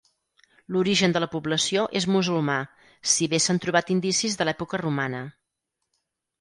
L'origen 0.75 1.11
de 1.17 1.21
la 1.23 1.27
població 1.33 1.83
és 1.99 2.07
musulmà, 2.15 2.57
si 3.13 3.29
bé 3.35 3.43
s'han 3.47 3.63
trobat 3.67 3.95
indicis 3.99 4.41
de 4.41 4.51
l'època 4.51 4.83
romana. 4.87 5.25